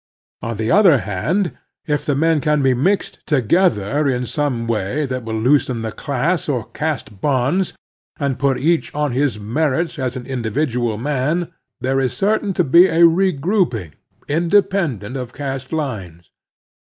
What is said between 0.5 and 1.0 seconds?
the other